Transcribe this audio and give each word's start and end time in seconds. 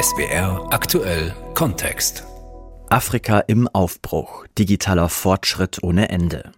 SWR 0.00 0.66
aktuell 0.70 1.34
Kontext. 1.52 2.24
Afrika 2.88 3.40
im 3.40 3.68
Aufbruch. 3.68 4.46
Digitaler 4.56 5.10
Fortschritt 5.10 5.82
ohne 5.82 6.08
Ende. 6.08 6.52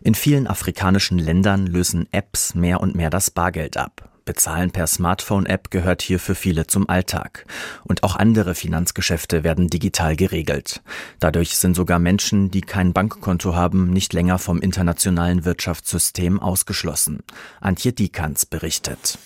In 0.00 0.16
vielen 0.16 0.48
afrikanischen 0.48 1.20
Ländern 1.20 1.68
lösen 1.68 2.08
Apps 2.10 2.56
mehr 2.56 2.80
und 2.80 2.96
mehr 2.96 3.08
das 3.08 3.30
Bargeld 3.30 3.76
ab. 3.76 4.10
Bezahlen 4.24 4.72
per 4.72 4.88
Smartphone-App 4.88 5.70
gehört 5.70 6.02
hier 6.02 6.18
für 6.18 6.34
viele 6.34 6.66
zum 6.66 6.88
Alltag. 6.88 7.46
Und 7.84 8.02
auch 8.02 8.16
andere 8.16 8.56
Finanzgeschäfte 8.56 9.44
werden 9.44 9.68
digital 9.68 10.16
geregelt. 10.16 10.82
Dadurch 11.20 11.58
sind 11.58 11.76
sogar 11.76 12.00
Menschen, 12.00 12.50
die 12.50 12.62
kein 12.62 12.92
Bankkonto 12.92 13.54
haben, 13.54 13.92
nicht 13.92 14.12
länger 14.12 14.40
vom 14.40 14.60
internationalen 14.60 15.44
Wirtschaftssystem 15.44 16.40
ausgeschlossen. 16.40 17.22
Antje 17.60 17.92
Dikans 17.92 18.44
berichtet. 18.44 19.18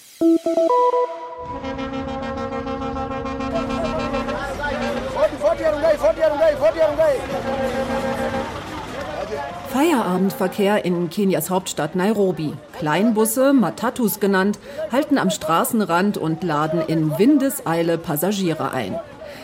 Feierabendverkehr 9.73 10.85
in 10.85 11.11
Kenias 11.11 11.51
Hauptstadt 11.51 11.95
Nairobi. 11.95 12.55
Kleinbusse, 12.79 13.53
Matatus 13.53 14.21
genannt, 14.21 14.59
halten 14.91 15.19
am 15.19 15.31
Straßenrand 15.31 16.17
und 16.17 16.43
laden 16.43 16.81
in 16.87 17.19
Windeseile 17.19 17.99
Passagiere 17.99 18.73
ein. 18.73 18.99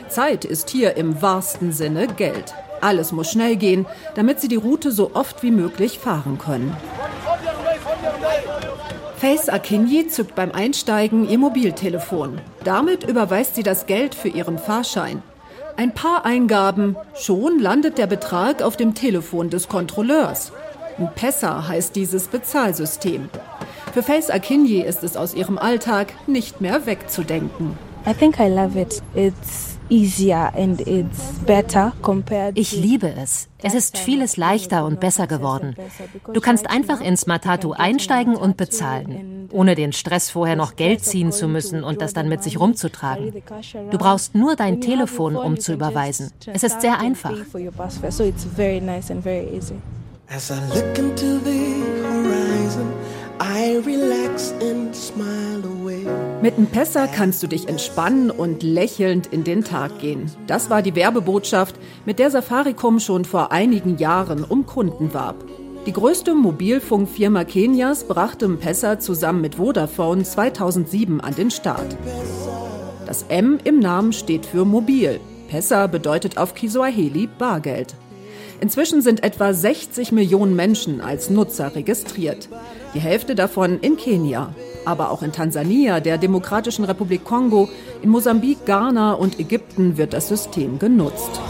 Zeit 0.08 0.44
ist 0.44 0.70
hier 0.70 0.96
im 0.96 1.20
wahrsten 1.20 1.72
Sinne 1.72 2.06
Geld. 2.06 2.54
Alles 2.80 3.12
muss 3.12 3.30
schnell 3.30 3.56
gehen, 3.56 3.86
damit 4.14 4.40
sie 4.40 4.48
die 4.48 4.56
Route 4.56 4.90
so 4.90 5.12
oft 5.14 5.42
wie 5.42 5.50
möglich 5.50 5.98
fahren 5.98 6.38
können. 6.38 6.76
Faith 9.16 9.48
Akinyi 9.48 10.08
zückt 10.08 10.34
beim 10.34 10.50
Einsteigen 10.50 11.28
ihr 11.28 11.38
Mobiltelefon. 11.38 12.40
Damit 12.64 13.04
überweist 13.04 13.54
sie 13.54 13.62
das 13.62 13.86
Geld 13.86 14.14
für 14.14 14.28
ihren 14.28 14.58
Fahrschein. 14.58 15.22
Ein 15.76 15.94
paar 15.94 16.24
Eingaben, 16.24 16.96
schon 17.14 17.58
landet 17.58 17.98
der 17.98 18.06
Betrag 18.06 18.62
auf 18.62 18.76
dem 18.76 18.94
Telefon 18.94 19.50
des 19.50 19.68
Kontrolleurs. 19.68 20.52
Pessa 21.14 21.66
heißt 21.66 21.96
dieses 21.96 22.28
Bezahlsystem. 22.28 23.28
Für 23.92 24.02
Faith 24.02 24.30
Akinyi 24.30 24.80
ist 24.80 25.02
es 25.02 25.16
aus 25.16 25.34
ihrem 25.34 25.58
Alltag 25.58 26.12
nicht 26.26 26.60
mehr 26.60 26.86
wegzudenken. 26.86 27.76
I 28.06 28.12
think 28.12 28.38
I 28.38 28.48
love 28.48 28.78
it. 28.78 29.02
It's 29.14 29.71
ich 32.54 32.72
liebe 32.72 33.12
es. 33.14 33.48
Es 33.62 33.74
ist 33.74 33.98
vieles 33.98 34.38
leichter 34.38 34.86
und 34.86 35.00
besser 35.00 35.26
geworden. 35.26 35.76
Du 36.32 36.40
kannst 36.40 36.70
einfach 36.70 37.02
ins 37.02 37.26
Matatu 37.26 37.72
einsteigen 37.72 38.34
und 38.34 38.56
bezahlen, 38.56 39.50
ohne 39.52 39.74
den 39.74 39.92
Stress 39.92 40.30
vorher 40.30 40.56
noch 40.56 40.76
Geld 40.76 41.04
ziehen 41.04 41.30
zu 41.30 41.46
müssen 41.46 41.84
und 41.84 42.00
das 42.00 42.14
dann 42.14 42.30
mit 42.30 42.42
sich 42.42 42.58
rumzutragen. 42.58 43.34
Du 43.90 43.98
brauchst 43.98 44.34
nur 44.34 44.56
dein 44.56 44.80
Telefon, 44.80 45.36
um 45.36 45.60
zu 45.60 45.74
überweisen. 45.74 46.32
Es 46.46 46.62
ist 46.62 46.80
sehr 46.80 46.98
einfach. 46.98 47.32
As 50.34 50.50
I 50.50 50.54
look 50.74 50.98
into 50.98 51.38
the 51.44 51.82
horizon, 52.02 52.90
I 53.38 53.76
relax 53.84 54.54
and 54.62 54.96
smile 54.96 55.62
away. 55.62 55.71
Mit 56.42 56.56
dem 56.56 56.66
Pessa 56.66 57.06
kannst 57.06 57.40
du 57.44 57.46
dich 57.46 57.68
entspannen 57.68 58.28
und 58.28 58.64
lächelnd 58.64 59.28
in 59.28 59.44
den 59.44 59.62
Tag 59.62 60.00
gehen. 60.00 60.28
Das 60.48 60.70
war 60.70 60.82
die 60.82 60.96
Werbebotschaft, 60.96 61.76
mit 62.04 62.18
der 62.18 62.32
Safaricom 62.32 62.98
schon 62.98 63.24
vor 63.24 63.52
einigen 63.52 63.96
Jahren 63.96 64.42
um 64.42 64.66
Kunden 64.66 65.14
warb. 65.14 65.44
Die 65.86 65.92
größte 65.92 66.34
Mobilfunkfirma 66.34 67.44
Kenias 67.44 68.08
brachte 68.08 68.48
Mpesa 68.48 68.98
zusammen 68.98 69.40
mit 69.40 69.54
Vodafone 69.54 70.24
2007 70.24 71.20
an 71.20 71.32
den 71.36 71.52
Start. 71.52 71.96
Das 73.06 73.24
M 73.28 73.60
im 73.62 73.78
Namen 73.78 74.12
steht 74.12 74.44
für 74.44 74.64
mobil. 74.64 75.20
Pesa 75.48 75.86
bedeutet 75.86 76.38
auf 76.38 76.54
Kiswahili 76.54 77.28
Bargeld. 77.38 77.94
Inzwischen 78.60 79.00
sind 79.00 79.22
etwa 79.22 79.54
60 79.54 80.10
Millionen 80.10 80.56
Menschen 80.56 81.00
als 81.00 81.30
Nutzer 81.30 81.76
registriert. 81.76 82.48
Die 82.94 83.00
Hälfte 83.00 83.36
davon 83.36 83.78
in 83.78 83.96
Kenia, 83.96 84.54
aber 84.84 85.10
auch 85.10 85.22
in 85.22 85.32
Tansania, 85.32 86.00
der 86.00 86.18
Demokratischen 86.18 86.84
Republik 86.84 87.24
Kongo, 87.24 87.68
in 88.02 88.10
Mosambik, 88.10 88.66
Ghana 88.66 89.12
und 89.14 89.38
Ägypten 89.38 89.96
wird 89.96 90.12
das 90.12 90.28
System 90.28 90.78
genutzt. 90.78 91.40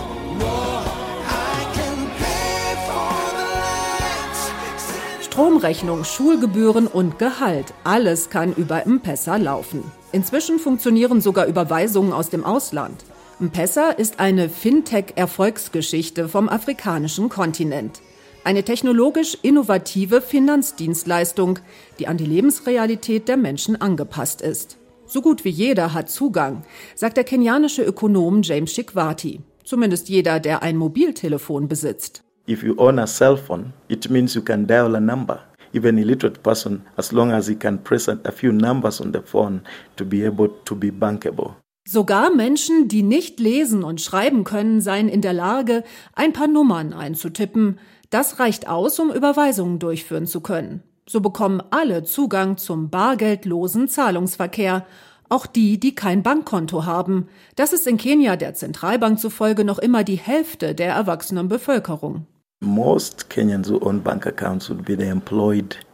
Stromrechnung, 5.32 6.04
Schulgebühren 6.04 6.86
und 6.86 7.18
Gehalt, 7.18 7.72
alles 7.84 8.28
kann 8.28 8.52
über 8.52 8.84
M-Pesa 8.84 9.36
laufen. 9.36 9.82
Inzwischen 10.12 10.58
funktionieren 10.58 11.22
sogar 11.22 11.46
Überweisungen 11.46 12.12
aus 12.12 12.28
dem 12.28 12.44
Ausland. 12.44 13.02
M-Pesa 13.40 13.92
ist 13.92 14.20
eine 14.20 14.50
Fintech-Erfolgsgeschichte 14.50 16.28
vom 16.28 16.50
afrikanischen 16.50 17.30
Kontinent. 17.30 18.02
Eine 18.44 18.64
technologisch 18.64 19.38
innovative 19.42 20.20
Finanzdienstleistung, 20.20 21.60
die 22.00 22.08
an 22.08 22.16
die 22.16 22.26
Lebensrealität 22.26 23.28
der 23.28 23.36
Menschen 23.36 23.80
angepasst 23.80 24.42
ist. 24.42 24.78
So 25.06 25.22
gut 25.22 25.44
wie 25.44 25.50
jeder 25.50 25.94
hat 25.94 26.10
Zugang, 26.10 26.64
sagt 26.96 27.16
der 27.16 27.24
kenianische 27.24 27.84
Ökonom 27.84 28.42
James 28.42 28.72
Shikwati. 28.72 29.40
Zumindest 29.64 30.08
jeder, 30.08 30.40
der 30.40 30.62
ein 30.62 30.76
Mobiltelefon 30.76 31.68
besitzt. 31.68 32.24
If 32.48 32.64
you 32.64 32.74
own 32.78 32.98
a 32.98 33.06
cell 33.06 33.36
phone, 33.36 33.72
it 33.86 34.10
means 34.10 34.34
you 34.34 34.42
can 34.42 34.66
dial 34.66 34.96
a 34.96 35.00
number. 35.00 35.38
Even 35.72 35.96
a 35.98 36.02
literate 36.02 36.42
person, 36.42 36.82
as 36.96 37.12
long 37.12 37.30
as 37.30 37.46
he 37.46 37.54
can 37.54 37.82
press 37.84 38.08
a 38.08 38.32
few 38.32 38.52
numbers 38.52 39.00
on 39.00 39.12
the 39.12 39.22
phone 39.22 39.62
to 39.96 40.04
be 40.04 40.24
able 40.24 40.48
to 40.64 40.74
be 40.74 40.90
bankable. 40.90 41.54
Sogar 41.88 42.34
Menschen, 42.34 42.88
die 42.88 43.02
nicht 43.02 43.38
lesen 43.38 43.84
und 43.84 44.00
schreiben 44.00 44.42
können, 44.42 44.80
seien 44.80 45.08
in 45.08 45.20
der 45.20 45.32
Lage, 45.32 45.84
ein 46.14 46.32
paar 46.32 46.48
Nummern 46.48 46.92
einzutippen. 46.92 47.78
Das 48.12 48.38
reicht 48.38 48.68
aus, 48.68 48.98
um 48.98 49.10
Überweisungen 49.10 49.78
durchführen 49.78 50.26
zu 50.26 50.42
können. 50.42 50.82
So 51.08 51.22
bekommen 51.22 51.62
alle 51.70 52.04
Zugang 52.04 52.58
zum 52.58 52.90
bargeldlosen 52.90 53.88
Zahlungsverkehr, 53.88 54.84
auch 55.30 55.46
die, 55.46 55.80
die 55.80 55.94
kein 55.94 56.22
Bankkonto 56.22 56.84
haben. 56.84 57.28
Das 57.56 57.72
ist 57.72 57.86
in 57.86 57.96
Kenia 57.96 58.36
der 58.36 58.52
Zentralbank 58.52 59.18
zufolge 59.18 59.64
noch 59.64 59.78
immer 59.78 60.04
die 60.04 60.16
Hälfte 60.16 60.74
der 60.74 60.92
erwachsenen 60.92 61.48
Bevölkerung. 61.48 62.26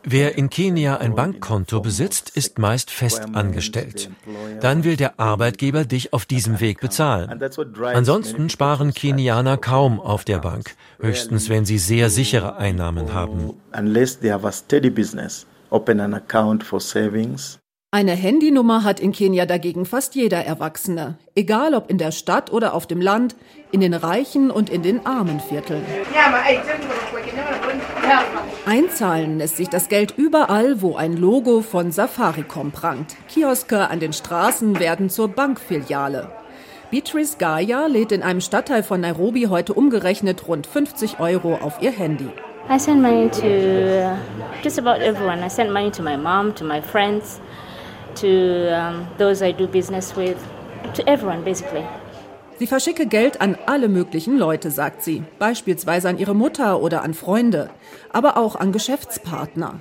Wer 0.04 0.36
in 0.36 0.50
Kenia 0.50 0.98
ein 0.98 1.14
Bankkonto 1.14 1.80
besitzt, 1.80 2.30
ist 2.36 2.58
meist 2.58 2.90
fest 2.90 3.22
angestellt. 3.32 4.10
Dann 4.60 4.84
will 4.84 4.96
der 4.96 5.18
Arbeitgeber 5.18 5.86
dich 5.86 6.12
auf 6.12 6.26
diesem 6.26 6.60
Weg 6.60 6.80
bezahlen. 6.80 7.40
Ansonsten 7.82 8.50
sparen 8.50 8.92
Kenianer 8.92 9.56
kaum 9.56 9.98
auf 9.98 10.24
der 10.24 10.38
Bank, 10.38 10.74
höchstens 11.00 11.48
wenn 11.48 11.64
sie 11.64 11.78
sehr 11.78 12.10
sichere 12.10 12.56
Einnahmen 12.58 13.14
haben. 13.14 13.54
Eine 17.90 18.12
Handynummer 18.12 18.84
hat 18.84 19.00
in 19.00 19.12
Kenia 19.12 19.46
dagegen 19.46 19.86
fast 19.86 20.14
jeder 20.14 20.44
Erwachsene, 20.44 21.16
egal 21.34 21.72
ob 21.72 21.88
in 21.88 21.96
der 21.96 22.12
Stadt 22.12 22.52
oder 22.52 22.74
auf 22.74 22.86
dem 22.86 23.00
Land, 23.00 23.34
in 23.72 23.80
den 23.80 23.94
reichen 23.94 24.50
und 24.50 24.68
in 24.68 24.82
den 24.82 25.06
armen 25.06 25.40
Vierteln. 25.40 25.82
Einzahlen 28.66 29.38
lässt 29.38 29.56
sich 29.56 29.70
das 29.70 29.88
Geld 29.88 30.12
überall, 30.18 30.82
wo 30.82 30.96
ein 30.96 31.16
Logo 31.16 31.62
von 31.62 31.90
Safaricom 31.90 32.72
prangt. 32.72 33.16
Kioske 33.26 33.88
an 33.88 34.00
den 34.00 34.12
Straßen 34.12 34.78
werden 34.78 35.08
zur 35.08 35.28
Bankfiliale. 35.28 36.30
Beatrice 36.90 37.38
Gaia 37.38 37.86
lädt 37.86 38.12
in 38.12 38.22
einem 38.22 38.42
Stadtteil 38.42 38.82
von 38.82 39.00
Nairobi 39.00 39.46
heute 39.46 39.72
umgerechnet 39.72 40.46
rund 40.46 40.66
50 40.66 41.20
Euro 41.20 41.54
auf 41.54 41.80
ihr 41.80 41.92
Handy. 41.92 42.28
I 42.68 42.78
send 42.78 43.00
money 43.00 43.30
to 43.30 44.14
just 44.62 44.78
about 44.78 45.02
everyone. 45.02 45.42
I 45.42 45.48
send 45.48 45.72
money 45.72 45.90
to 45.90 46.02
my 46.02 46.18
mom, 46.18 46.54
to 46.54 46.64
my 46.64 46.82
friends 46.82 47.40
to 48.20 48.70
um, 48.74 49.06
those 49.18 49.42
I 49.42 49.52
do 49.52 49.66
business 49.66 50.16
with, 50.16 50.36
to 50.94 51.06
everyone 51.06 51.42
basically. 51.44 51.84
Sie 52.58 52.66
verschicke 52.66 53.06
Geld 53.06 53.40
an 53.40 53.56
alle 53.66 53.88
möglichen 53.88 54.36
Leute, 54.36 54.72
sagt 54.72 55.02
sie, 55.02 55.22
beispielsweise 55.38 56.08
an 56.08 56.18
ihre 56.18 56.34
Mutter 56.34 56.82
oder 56.82 57.02
an 57.02 57.14
Freunde, 57.14 57.70
aber 58.12 58.36
auch 58.36 58.56
an 58.56 58.72
Geschäftspartner. 58.72 59.80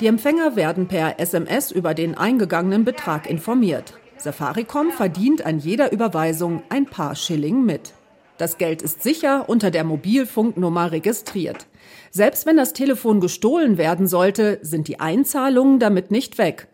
Die 0.00 0.08
Empfänger 0.08 0.56
werden 0.56 0.88
per 0.88 1.20
SMS 1.20 1.70
über 1.70 1.94
den 1.94 2.16
eingegangenen 2.16 2.84
Betrag 2.84 3.30
informiert. 3.30 3.94
Safaricom 4.18 4.90
verdient 4.90 5.46
an 5.46 5.58
jeder 5.58 5.92
Überweisung 5.92 6.62
ein 6.68 6.86
paar 6.86 7.14
Schilling 7.14 7.64
mit. 7.64 7.94
Das 8.38 8.58
Geld 8.58 8.82
ist 8.82 9.02
sicher 9.02 9.48
unter 9.48 9.70
der 9.70 9.84
Mobilfunknummer 9.84 10.92
registriert. 10.92 11.66
Selbst 12.10 12.44
wenn 12.44 12.56
das 12.56 12.72
Telefon 12.72 13.20
gestohlen 13.20 13.78
werden 13.78 14.06
sollte, 14.06 14.58
sind 14.62 14.88
die 14.88 15.00
Einzahlungen 15.00 15.78
damit 15.78 16.10
nicht 16.10 16.38
weg. 16.38 16.68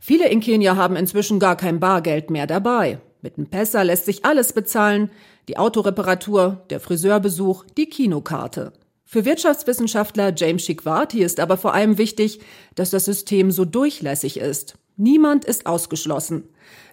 Viele 0.00 0.28
in 0.28 0.40
Kenia 0.40 0.76
haben 0.76 0.96
inzwischen 0.96 1.38
gar 1.38 1.56
kein 1.56 1.80
Bargeld 1.80 2.30
mehr 2.30 2.46
dabei. 2.46 2.98
Mit 3.20 3.36
dem 3.36 3.46
Pessa 3.46 3.82
lässt 3.82 4.06
sich 4.06 4.24
alles 4.24 4.52
bezahlen, 4.52 5.10
die 5.48 5.58
Autoreparatur, 5.58 6.64
der 6.70 6.80
Friseurbesuch, 6.80 7.64
die 7.76 7.86
Kinokarte. 7.86 8.72
Für 9.04 9.24
Wirtschaftswissenschaftler 9.24 10.32
James 10.36 10.64
Shikwati 10.64 11.22
ist 11.22 11.40
aber 11.40 11.56
vor 11.56 11.74
allem 11.74 11.96
wichtig, 11.96 12.40
dass 12.74 12.90
das 12.90 13.06
System 13.06 13.50
so 13.50 13.64
durchlässig 13.64 14.38
ist. 14.38 14.74
Niemand 14.96 15.44
ist 15.44 15.66
ausgeschlossen. 15.66 16.44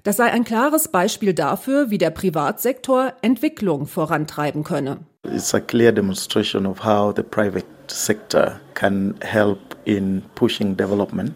Das 0.04 0.18
sei 0.18 0.32
ein 0.32 0.44
klares 0.44 0.88
Beispiel 0.88 1.34
dafür, 1.34 1.90
wie 1.90 1.98
der 1.98 2.12
Privatsektor 2.12 3.14
Entwicklung 3.22 3.88
vorantreiben 3.88 4.64
könne. 4.64 5.00
It's 5.24 5.54
a 5.54 5.60
clear 5.60 5.92
demonstration 5.92 6.66
of 6.66 6.86
how 6.86 7.14
the 7.16 7.24
private 7.24 7.66
sector 7.88 8.62
can 8.76 9.16
help 9.22 9.60
in 9.84 10.22
pushing 10.36 10.78
development. 10.78 11.34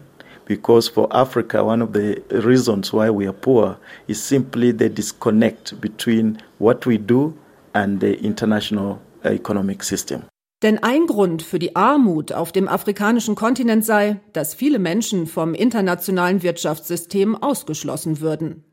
Because 0.50 0.88
for 0.88 1.06
Africa, 1.12 1.64
one 1.64 1.80
of 1.80 1.92
the 1.92 2.20
reasons 2.44 2.92
why 2.92 3.08
we 3.08 3.24
are 3.28 3.32
poor 3.32 3.76
is 4.08 4.20
simply 4.20 4.72
the 4.72 4.88
disconnect 4.88 5.80
between 5.80 6.38
what 6.58 6.86
we 6.86 6.98
do 6.98 7.34
and 7.72 8.00
the 8.00 8.14
international 8.14 8.98
economic 9.22 9.84
system. 9.84 10.24
Denn 10.64 10.82
ein 10.82 11.06
Grund 11.06 11.44
für 11.44 11.60
die 11.60 11.76
Armut 11.76 12.32
auf 12.32 12.50
dem 12.50 12.66
afrikanischen 12.66 13.36
Kontinent 13.36 13.84
sei, 13.84 14.18
dass 14.32 14.54
viele 14.54 14.80
Menschen 14.80 15.28
vom 15.28 15.54
internationalen 15.54 16.42
Wirtschaftssystem 16.42 17.40
ausgeschlossen 17.40 18.20
würden. 18.20 18.64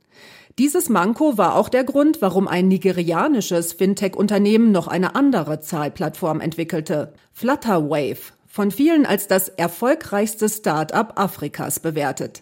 Dieses 0.57 0.89
Manko 0.89 1.37
war 1.37 1.55
auch 1.55 1.69
der 1.69 1.83
Grund, 1.83 2.23
warum 2.23 2.47
ein 2.47 2.67
nigerianisches 2.67 3.73
Fintech-Unternehmen 3.73 4.71
noch 4.71 4.87
eine 4.87 5.13
andere 5.13 5.59
Zahlplattform 5.59 6.41
entwickelte, 6.41 7.13
Flutterwave, 7.33 8.33
von 8.57 8.71
vielen 8.71 9.05
als 9.05 9.27
das 9.27 9.49
erfolgreichste 9.49 10.49
Start-up 10.49 11.13
Afrikas 11.19 11.79
bewertet. 11.79 12.41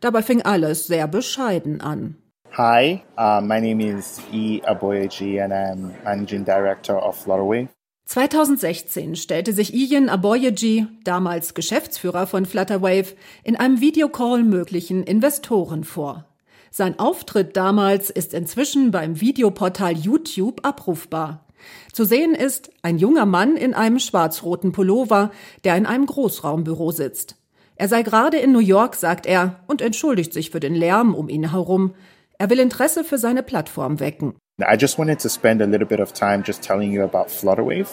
Dabei 0.00 0.22
fing 0.22 0.40
alles 0.40 0.86
sehr 0.86 1.06
bescheiden 1.06 1.82
an. 1.82 2.16
Hi, 2.56 3.02
uh, 3.18 3.42
my 3.42 3.60
name 3.60 3.84
is 3.84 4.22
E. 4.32 4.62
Aboyeji 4.62 5.38
and 5.38 5.52
I'm 5.52 5.90
Managing 6.02 6.46
Director 6.46 7.06
of 7.06 7.14
Flutterwave. 7.14 7.68
2016 8.06 9.16
stellte 9.16 9.52
sich 9.52 9.74
Ian 9.74 10.08
Aboyeji, 10.08 10.86
damals 11.04 11.52
Geschäftsführer 11.52 12.26
von 12.26 12.46
Flutterwave, 12.46 13.14
in 13.44 13.56
einem 13.56 13.82
Videocall 13.82 14.42
möglichen 14.42 15.02
Investoren 15.02 15.84
vor. 15.84 16.24
Sein 16.70 16.98
Auftritt 16.98 17.54
damals 17.58 18.08
ist 18.08 18.32
inzwischen 18.32 18.92
beim 18.92 19.20
Videoportal 19.20 19.92
YouTube 19.92 20.66
abrufbar. 20.66 21.44
Zu 21.92 22.04
sehen 22.04 22.34
ist 22.34 22.70
ein 22.82 22.98
junger 22.98 23.26
Mann 23.26 23.56
in 23.56 23.74
einem 23.74 23.98
schwarz-roten 23.98 24.72
Pullover, 24.72 25.30
der 25.64 25.76
in 25.76 25.86
einem 25.86 26.06
Großraumbüro 26.06 26.90
sitzt. 26.92 27.36
Er 27.76 27.88
sei 27.88 28.02
gerade 28.02 28.36
in 28.36 28.52
New 28.52 28.58
York, 28.58 28.94
sagt 28.94 29.24
er, 29.26 29.60
und 29.66 29.80
entschuldigt 29.80 30.32
sich 30.32 30.50
für 30.50 30.60
den 30.60 30.74
Lärm 30.74 31.14
um 31.14 31.28
ihn 31.28 31.50
herum. 31.50 31.94
Er 32.38 32.50
will 32.50 32.60
Interesse 32.60 33.04
für 33.04 33.18
seine 33.18 33.42
Plattform 33.42 34.00
wecken. 34.00 34.34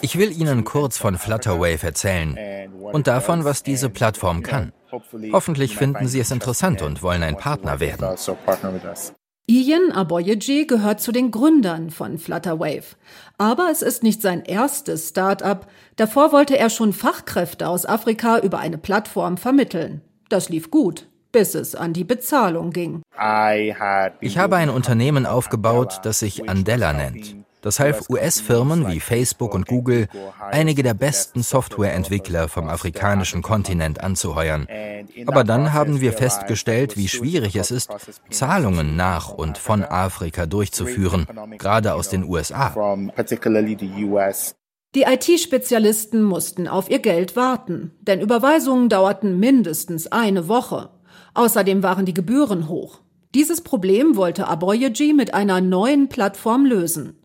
Ich 0.01 0.17
will 0.17 0.41
Ihnen 0.41 0.63
kurz 0.65 0.97
von 0.97 1.17
Flutterwave 1.17 1.83
erzählen 1.85 2.37
und 2.91 3.07
davon, 3.07 3.45
was 3.45 3.63
diese 3.63 3.89
Plattform 3.89 4.43
kann. 4.43 4.73
Hoffentlich 5.31 5.77
finden 5.77 6.07
Sie 6.07 6.19
es 6.19 6.31
interessant 6.31 6.81
und 6.81 7.01
wollen 7.01 7.23
ein 7.23 7.37
Partner 7.37 7.79
werden. 7.79 8.05
Ian 9.49 9.93
Aboyeji 9.93 10.65
gehört 10.65 10.99
zu 10.99 11.13
den 11.13 11.31
Gründern 11.31 11.89
von 11.89 12.17
Flutterwave. 12.17 12.97
Aber 13.37 13.69
es 13.71 13.81
ist 13.81 14.03
nicht 14.03 14.21
sein 14.21 14.43
erstes 14.43 15.09
Start-up. 15.09 15.71
Davor 15.95 16.33
wollte 16.33 16.57
er 16.57 16.69
schon 16.69 16.91
Fachkräfte 16.91 17.69
aus 17.69 17.85
Afrika 17.85 18.39
über 18.39 18.59
eine 18.59 18.77
Plattform 18.77 19.37
vermitteln. 19.37 20.01
Das 20.27 20.49
lief 20.49 20.69
gut 20.69 21.07
bis 21.37 21.55
es 21.55 21.75
an 21.75 21.93
die 21.93 22.03
Bezahlung 22.03 22.71
ging. 22.71 23.03
Ich 24.21 24.37
habe 24.37 24.55
ein 24.55 24.69
Unternehmen 24.69 25.25
aufgebaut, 25.25 25.99
das 26.03 26.19
sich 26.19 26.49
Andela 26.49 26.93
nennt. 26.93 27.35
Das 27.61 27.79
half 27.79 28.09
US-Firmen 28.09 28.87
wie 28.87 28.99
Facebook 28.99 29.53
und 29.53 29.67
Google, 29.67 30.07
einige 30.51 30.83
der 30.83 30.93
besten 30.93 31.41
Softwareentwickler 31.41 32.47
vom 32.47 32.69
afrikanischen 32.69 33.41
Kontinent 33.41 34.01
anzuheuern. 34.01 34.67
Aber 35.25 35.43
dann 35.43 35.73
haben 35.73 35.99
wir 35.99 36.13
festgestellt, 36.13 36.97
wie 36.97 37.07
schwierig 37.07 37.55
es 37.55 37.71
ist, 37.71 37.89
Zahlungen 38.29 38.95
nach 38.95 39.29
und 39.29 39.57
von 39.57 39.83
Afrika 39.83 40.45
durchzuführen, 40.45 41.27
gerade 41.57 41.93
aus 41.93 42.09
den 42.09 42.23
USA. 42.23 42.73
Die 44.95 45.03
IT-Spezialisten 45.03 46.23
mussten 46.23 46.67
auf 46.67 46.89
ihr 46.89 46.99
Geld 46.99 47.35
warten, 47.35 47.91
denn 48.01 48.21
Überweisungen 48.21 48.89
dauerten 48.89 49.39
mindestens 49.39 50.11
eine 50.11 50.47
Woche. 50.47 50.89
Außerdem 51.33 51.83
waren 51.83 52.05
die 52.05 52.13
Gebühren 52.13 52.67
hoch. 52.67 53.01
Dieses 53.35 53.61
Problem 53.61 54.15
wollte 54.15 54.47
Aboyeji 54.47 55.13
mit 55.13 55.33
einer 55.33 55.61
neuen 55.61 56.09
Plattform 56.09 56.65
lösen. 56.65 57.19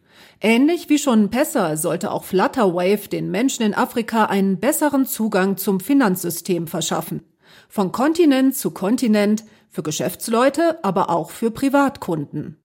Ähnlich 0.45 0.89
wie 0.89 0.99
schon 0.99 1.31
Pessa 1.31 1.77
sollte 1.77 2.11
auch 2.11 2.25
Flutterwave 2.25 3.09
den 3.09 3.31
Menschen 3.31 3.63
in 3.65 3.75
Afrika 3.75 4.25
einen 4.25 4.59
besseren 4.59 5.07
Zugang 5.07 5.57
zum 5.57 5.79
Finanzsystem 5.79 6.67
verschaffen. 6.67 7.23
Von 7.69 7.93
Kontinent 7.93 8.57
zu 8.57 8.73
Kontinent, 8.73 9.45
für 9.71 9.85
Geschäftsleute, 9.85 10.81
aber 10.83 11.11
auch 11.11 11.31
für 11.31 11.53
Privatkunden. 11.53 12.59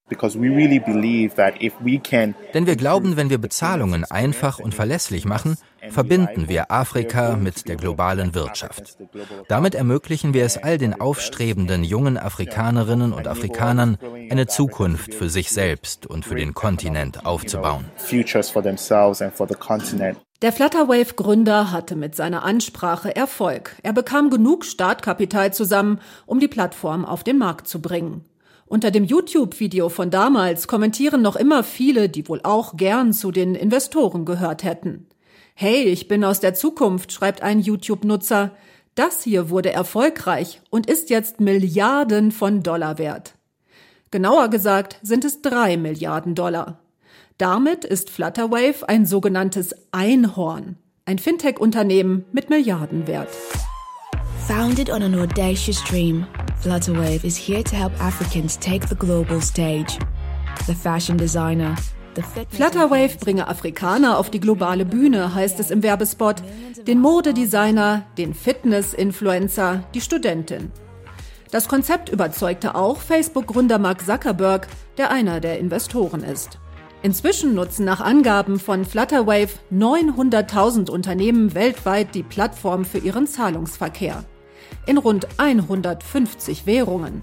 Denn 2.54 2.66
wir 2.66 2.76
glauben, 2.76 3.18
wenn 3.18 3.30
wir 3.30 3.38
Bezahlungen 3.38 4.06
einfach 4.06 4.60
und 4.60 4.74
verlässlich 4.74 5.26
machen, 5.26 5.58
verbinden 5.90 6.50
wir 6.50 6.72
Afrika 6.72 7.36
mit 7.36 7.68
der 7.68 7.76
globalen 7.76 8.34
Wirtschaft. 8.34 8.98
Damit 9.48 9.76
ermöglichen 9.76 10.34
wir 10.34 10.46
es 10.46 10.58
all 10.58 10.78
den 10.78 11.00
aufstrebenden 11.00 11.84
jungen 11.84 12.18
Afrikanerinnen 12.18 13.14
und 13.14 13.28
Afrikanern, 13.28 13.98
eine 14.30 14.48
Zukunft 14.48 15.14
für 15.14 15.30
sich 15.30 15.50
selbst 15.50 16.06
und 16.06 16.26
für 16.26 16.36
den 16.36 16.54
Kontinent 16.54 17.26
aufzubauen. 17.26 17.86
Der 20.42 20.54
Flutterwave-Gründer 20.54 21.72
hatte 21.72 21.96
mit 21.96 22.16
seiner 22.16 22.44
Ansprache 22.44 23.16
Erfolg. 23.16 23.76
Er 23.82 23.94
bekam 23.94 24.30
genug 24.30 24.66
Startkapital 24.66 25.52
zusammen, 25.54 26.00
um 26.26 26.40
die 26.40 26.48
Plattform 26.48 27.06
auf 27.06 27.24
den 27.24 27.40
Markt 27.40 27.68
zu 27.68 27.82
bringen. 27.82 28.24
Unter 28.68 28.92
dem 28.92 29.06
YouTube-Video 29.06 29.90
von 29.90 30.12
damals 30.12 30.68
kommentieren 30.68 31.22
noch 31.22 31.38
immer 31.38 31.64
viele, 31.64 32.10
die 32.10 32.28
wohl 32.28 32.42
auch 32.44 32.76
gern 32.76 33.14
zu 33.14 33.32
den 33.32 33.56
Investoren 33.56 34.26
gehört 34.26 34.64
hätten. 34.64 35.08
Hey, 35.56 35.86
ich 35.86 36.08
bin 36.08 36.24
aus 36.24 36.40
der 36.40 36.54
Zukunft, 36.54 37.12
schreibt 37.12 37.42
ein 37.42 37.60
YouTube-Nutzer. 37.60 38.52
Das 38.94 39.24
hier 39.24 39.50
wurde 39.50 39.72
erfolgreich 39.72 40.62
und 40.70 40.88
ist 40.88 41.10
jetzt 41.10 41.40
Milliarden 41.40 42.32
von 42.32 42.62
Dollar 42.62 43.00
wert. 43.00 43.37
Genauer 44.10 44.50
gesagt 44.50 45.00
sind 45.04 45.26
es 45.26 45.42
drei 45.42 45.76
Milliarden 45.76 46.34
Dollar. 46.34 46.80
Damit 47.38 47.84
ist 47.84 48.10
Flutterwave 48.10 48.88
ein 48.88 49.06
sogenanntes 49.06 49.76
Einhorn, 49.92 50.78
ein 51.06 51.20
Fintech-Unternehmen 51.20 52.24
mit 52.32 52.50
Milliardenwert. 52.50 53.30
Founded 54.48 54.90
on 54.90 55.04
an 55.04 55.14
audacious 55.20 55.84
dream, 55.84 56.26
Flutterwave 56.62 57.26
is 57.26 57.38
here 57.38 57.64
to 57.64 57.76
help 57.76 57.92
Africans 58.02 58.58
take 58.58 58.88
the 58.88 58.96
global 58.96 59.42
stage. 59.42 60.00
The 60.68 60.74
fashion 60.74 61.18
designer, 61.18 61.76
Flutterwave 62.50 63.18
bringe 63.20 63.48
Afrikaner 63.48 64.18
auf 64.18 64.30
die 64.30 64.40
globale 64.40 64.86
Bühne, 64.86 65.36
heißt 65.36 65.60
es 65.60 65.70
im 65.70 65.84
Werbespot. 65.84 66.42
Den 66.88 67.00
Modedesigner, 67.00 68.06
den 68.18 68.34
Fitness-Influencer, 68.34 69.84
die 69.94 70.02
Studentin. 70.02 70.72
Das 71.52 71.68
Konzept 71.68 72.10
überzeugte 72.10 72.76
auch 72.76 73.02
Facebook-Gründer 73.02 73.80
Mark 73.80 74.06
Zuckerberg, 74.06 74.68
der 74.98 75.12
einer 75.12 75.40
der 75.40 75.60
Investoren 75.60 76.24
ist. 76.24 76.60
Inzwischen 77.04 77.54
nutzen 77.54 77.86
nach 77.86 78.02
Angaben 78.02 78.60
von 78.60 78.84
Flutterwave 78.84 79.54
900.000 79.72 80.90
Unternehmen 80.90 81.54
weltweit 81.54 82.16
die 82.16 82.24
Plattform 82.24 82.86
für 82.86 82.98
ihren 82.98 83.28
Zahlungsverkehr 83.28 84.26
in 84.86 84.98
rund 84.98 85.28
150 85.38 86.66
Währungen. 86.66 87.22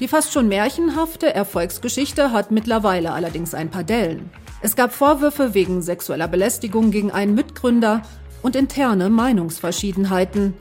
Die 0.00 0.08
fast 0.08 0.32
schon 0.32 0.48
märchenhafte 0.48 1.34
Erfolgsgeschichte 1.34 2.32
hat 2.32 2.50
mittlerweile 2.50 3.12
allerdings 3.12 3.54
ein 3.54 3.70
paar 3.70 3.84
Dellen. 3.84 4.30
Es 4.60 4.76
gab 4.76 4.92
Vorwürfe 4.92 5.54
wegen 5.54 5.82
sexueller 5.82 6.28
Belästigung 6.28 6.90
gegen 6.90 7.10
einen 7.10 7.34
Mitgründer 7.34 8.02
und 8.42 8.56
interne 8.56 9.08
Meinungsverschiedenheiten. 9.08 10.54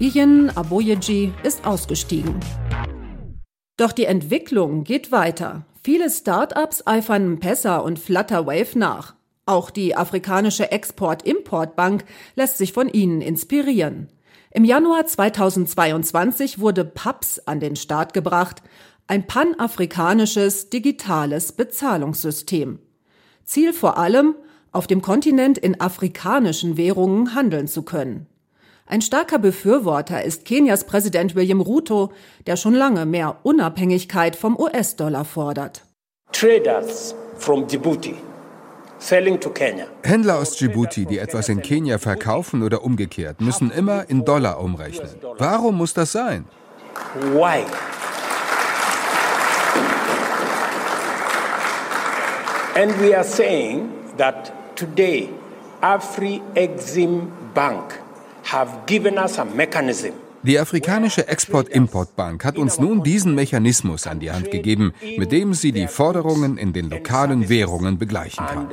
Ian 0.00 0.50
Aboyeji 0.50 1.32
ist 1.44 1.64
ausgestiegen. 1.64 2.40
Doch 3.76 3.92
die 3.92 4.06
Entwicklung 4.06 4.82
geht 4.82 5.12
weiter. 5.12 5.66
Viele 5.84 6.10
Start-ups 6.10 6.84
eifern 6.84 7.38
Pessa 7.38 7.76
und 7.76 8.00
Flutterwave 8.00 8.76
nach. 8.76 9.14
Auch 9.46 9.70
die 9.70 9.94
afrikanische 9.94 10.72
Export-Import-Bank 10.72 12.04
lässt 12.34 12.58
sich 12.58 12.72
von 12.72 12.88
ihnen 12.88 13.20
inspirieren. 13.20 14.08
Im 14.50 14.64
Januar 14.64 15.06
2022 15.06 16.58
wurde 16.58 16.84
PAPS 16.84 17.40
an 17.46 17.60
den 17.60 17.76
Start 17.76 18.14
gebracht, 18.14 18.62
ein 19.06 19.28
panafrikanisches 19.28 20.70
digitales 20.70 21.52
Bezahlungssystem. 21.52 22.80
Ziel 23.44 23.72
vor 23.72 23.96
allem, 23.96 24.34
auf 24.72 24.88
dem 24.88 25.02
Kontinent 25.02 25.56
in 25.56 25.80
afrikanischen 25.80 26.76
Währungen 26.76 27.36
handeln 27.36 27.68
zu 27.68 27.82
können. 27.84 28.26
Ein 28.94 29.02
starker 29.02 29.40
Befürworter 29.40 30.22
ist 30.22 30.44
Kenias 30.44 30.84
Präsident 30.84 31.34
William 31.34 31.60
Ruto, 31.60 32.12
der 32.46 32.54
schon 32.54 32.74
lange 32.74 33.06
mehr 33.06 33.38
Unabhängigkeit 33.42 34.36
vom 34.36 34.56
US-Dollar 34.56 35.24
fordert. 35.24 35.82
Traders 36.30 37.12
from 37.36 37.66
Djibouti 37.66 38.14
Händler 40.04 40.38
aus 40.38 40.54
Djibouti, 40.54 41.06
die 41.06 41.18
etwas 41.18 41.48
in 41.48 41.60
Kenia 41.60 41.98
verkaufen 41.98 42.62
oder 42.62 42.84
umgekehrt, 42.84 43.40
müssen 43.40 43.72
immer 43.72 44.08
in 44.08 44.24
Dollar 44.24 44.60
umrechnen. 44.60 45.10
Warum 45.38 45.76
muss 45.76 45.92
das 45.92 46.12
sein? 46.12 46.44
And 52.76 53.00
we 53.00 53.12
are 53.12 53.24
saying 53.24 53.88
that 54.18 54.52
today 54.76 55.30
Afri-Exim 55.80 57.32
Bank 57.54 58.03
have 58.44 58.70
given 58.86 59.18
us 59.18 59.38
a 59.38 59.44
mechanism 59.44 60.12
die 60.44 60.58
Afrikanische 60.58 61.26
Export-Import-Bank 61.26 62.44
hat 62.44 62.58
uns 62.58 62.78
nun 62.78 63.02
diesen 63.02 63.34
Mechanismus 63.34 64.06
an 64.06 64.20
die 64.20 64.30
Hand 64.30 64.50
gegeben, 64.50 64.92
mit 65.16 65.32
dem 65.32 65.54
sie 65.54 65.72
die 65.72 65.86
Forderungen 65.86 66.58
in 66.58 66.74
den 66.74 66.90
lokalen 66.90 67.48
Währungen 67.48 67.96
begleichen 67.96 68.44
kann. 68.44 68.68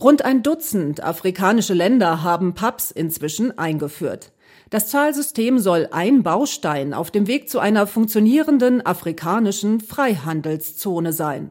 Rund 0.00 0.24
ein 0.24 0.42
Dutzend 0.44 1.02
afrikanische 1.02 1.74
Länder 1.74 2.22
haben 2.22 2.54
PAPS 2.54 2.92
inzwischen 2.92 3.58
eingeführt. 3.58 4.30
Das 4.70 4.86
Zahlsystem 4.88 5.58
soll 5.58 5.88
ein 5.90 6.22
Baustein 6.22 6.94
auf 6.94 7.10
dem 7.10 7.26
Weg 7.26 7.48
zu 7.48 7.58
einer 7.58 7.88
funktionierenden 7.88 8.86
afrikanischen 8.86 9.80
Freihandelszone 9.80 11.12
sein. 11.12 11.50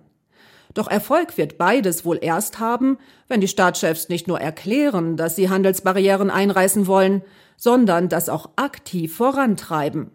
Doch 0.74 0.88
Erfolg 0.88 1.38
wird 1.38 1.58
beides 1.58 2.04
wohl 2.04 2.18
erst 2.22 2.60
haben, 2.60 2.98
wenn 3.28 3.42
die 3.42 3.48
Staatschefs 3.48 4.10
nicht 4.10 4.28
nur 4.28 4.40
erklären, 4.40 5.18
dass 5.18 5.36
sie 5.36 5.50
Handelsbarrieren 5.50 6.30
einreißen 6.32 6.88
wollen, 6.88 7.22
sondern 7.58 8.10
das 8.10 8.30
auch 8.30 8.50
aktiv 8.56 9.16
vorantreiben. 9.16 10.12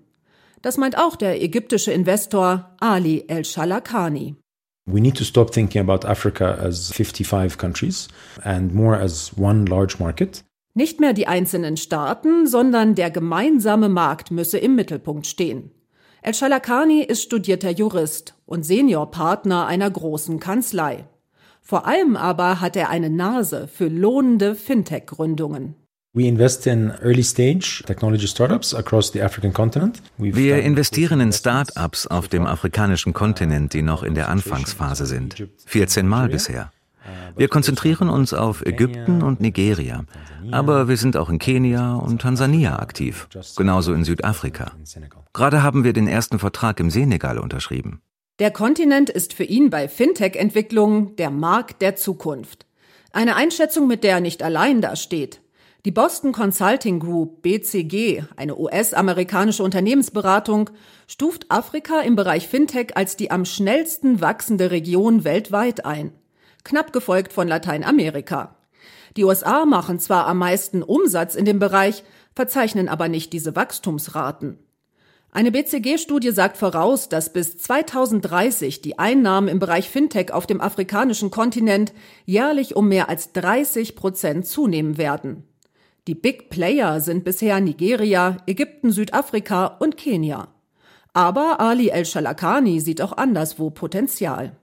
Das 0.63 0.77
meint 0.77 0.99
auch 0.99 1.15
der 1.15 1.41
ägyptische 1.41 1.93
Investor 1.93 2.75
Ali 2.81 3.25
El-Shalakani. 3.29 4.35
We 4.87 5.01
need 5.01 5.17
to 5.19 5.25
stop 5.25 5.53
thinking 5.53 5.81
about 5.81 6.07
Africa 6.09 6.55
as 6.55 6.91
55 6.91 7.59
countries 7.59 8.09
and 8.43 8.75
more 8.75 8.99
as 8.99 9.33
one 9.37 9.67
large 9.67 9.97
market. 9.99 10.45
Nicht 10.75 10.99
mehr 10.99 11.13
die 11.13 11.27
einzelnen 11.27 11.77
Staaten, 11.77 12.47
sondern 12.47 12.95
der 12.95 13.11
gemeinsame 13.11 13.89
Markt 13.89 14.31
müsse 14.31 14.59
im 14.59 14.75
Mittelpunkt 14.75 15.27
stehen. 15.27 15.71
El 16.23 16.35
Shalakani 16.35 17.03
ist 17.03 17.23
studierter 17.23 17.71
Jurist 17.71 18.38
und 18.49 18.65
Seniorpartner 18.65 19.67
einer 19.67 19.91
großen 19.91 20.41
Kanzlei. 20.41 21.05
Vor 21.61 21.87
allem 21.87 22.17
aber 22.17 22.61
hat 22.63 22.77
er 22.77 22.89
eine 22.89 23.11
Nase 23.11 23.69
für 23.69 23.89
lohnende 23.89 24.55
Fintech-Gründungen. 24.55 25.75
Wir 26.15 26.29
investieren 30.63 31.21
in 31.21 31.33
Start-ups 31.33 32.07
auf 32.07 32.29
dem 32.29 32.47
afrikanischen 32.47 33.13
Kontinent, 33.13 33.75
die 33.75 33.83
noch 33.83 34.03
in 34.03 34.15
der 34.15 34.31
Anfangsphase 34.31 35.05
sind. 35.05 35.47
14 35.67 36.09
Mal 36.09 36.31
bisher. 36.31 36.73
Wir 37.37 37.49
konzentrieren 37.49 38.09
uns 38.09 38.33
auf 38.33 38.65
Ägypten 38.65 39.23
und 39.23 39.41
Nigeria, 39.41 40.05
aber 40.51 40.89
wir 40.89 40.97
sind 40.97 41.17
auch 41.19 41.29
in 41.29 41.39
Kenia 41.39 41.95
und 41.97 42.23
Tansania 42.23 42.79
aktiv, 42.79 43.29
genauso 43.57 43.93
in 43.93 44.05
Südafrika. 44.05 44.73
Gerade 45.35 45.63
haben 45.63 45.85
wir 45.85 45.93
den 45.93 46.09
ersten 46.09 46.39
Vertrag 46.39 46.81
im 46.81 46.91
Senegal 46.91 47.39
unterschrieben. 47.39 48.01
Der 48.39 48.51
Kontinent 48.51 49.11
ist 49.11 49.35
für 49.35 49.45
ihn 49.45 49.71
bei 49.71 49.89
Fintech-Entwicklung 49.89 51.17
der 51.17 51.31
Markt 51.31 51.83
der 51.83 51.97
Zukunft. 51.97 52.67
Eine 53.13 53.37
Einschätzung, 53.37 53.87
mit 53.89 54.05
der 54.05 54.13
er 54.13 54.21
nicht 54.21 54.43
allein 54.43 54.81
dasteht. 54.81 55.41
Die 55.85 55.91
Boston 55.91 56.33
Consulting 56.33 57.01
Group 57.01 57.43
BCG, 57.43 58.23
eine 58.37 58.57
US-amerikanische 58.59 59.63
Unternehmensberatung, 59.63 60.71
stuft 61.07 61.47
Afrika 61.51 62.01
im 62.01 62.17
Bereich 62.17 62.49
Fintech 62.49 62.97
als 62.97 63.17
die 63.17 63.31
am 63.31 63.45
schnellsten 63.45 64.21
wachsende 64.21 64.71
Region 64.71 65.25
weltweit 65.25 65.85
ein 65.85 66.13
knapp 66.69 66.93
gefolgt 66.93 67.33
von 67.33 67.49
Lateinamerika. 67.49 68.55
Die 69.17 69.25
USA 69.25 69.65
machen 69.65 69.99
zwar 69.99 70.27
am 70.27 70.39
meisten 70.39 70.83
Umsatz 70.83 71.35
in 71.35 71.45
dem 71.45 71.59
Bereich, 71.59 72.05
verzeichnen 72.35 72.89
aber 72.89 73.09
nicht 73.09 73.33
diese 73.33 73.57
Wachstumsraten. 73.57 74.59
Eine 75.31 75.53
BCG-Studie 75.53 76.31
sagt 76.31 76.57
voraus, 76.57 77.09
dass 77.09 77.33
bis 77.33 77.59
2030 77.59 78.81
die 78.81 78.99
Einnahmen 78.99 79.49
im 79.49 79.59
Bereich 79.59 79.91
Fintech 79.91 80.33
auf 80.33 80.47
dem 80.47 80.61
afrikanischen 80.61 81.31
Kontinent 81.31 81.93
jährlich 82.25 82.77
um 82.77 82.89
mehr 82.89 83.09
als 83.09 83.33
30 83.33 83.95
Prozent 83.95 84.47
zunehmen 84.47 84.97
werden. 84.97 85.45
Die 86.07 86.15
Big 86.15 86.49
Player 86.49 87.01
sind 87.01 87.25
bisher 87.25 87.61
Nigeria, 87.61 88.39
Ägypten, 88.47 88.91
Südafrika 88.91 89.67
und 89.67 89.99
Kenia. 89.99 90.49
Aber 91.13 91.61
Ali 91.61 91.89
El-Shalakani 91.89 92.81
sieht 92.81 93.03
auch 93.03 93.17
anderswo 93.17 93.71
Potenzial. 93.71 94.57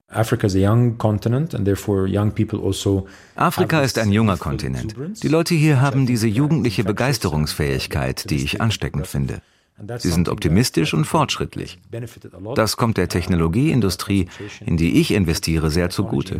Afrika 3.36 3.82
ist 3.82 4.00
ein 4.00 4.12
junger 4.12 4.38
Kontinent. 4.38 4.96
Die 5.22 5.28
Leute 5.28 5.54
hier 5.54 5.82
haben 5.82 6.06
diese 6.08 6.28
jugendliche 6.28 6.84
Begeisterungsfähigkeit, 6.84 8.30
die 8.30 8.44
ich 8.44 8.62
ansteckend 8.62 9.06
finde. 9.06 9.42
Sie 9.98 10.10
sind 10.10 10.30
optimistisch 10.30 10.94
und 10.94 11.06
fortschrittlich. 11.06 11.80
Das 12.56 12.78
kommt 12.78 12.98
der 12.98 13.10
Technologieindustrie, 13.10 14.28
in 14.66 14.78
die 14.78 15.02
ich 15.02 15.12
investiere, 15.12 15.70
sehr 15.70 15.90
zugute. 15.90 16.40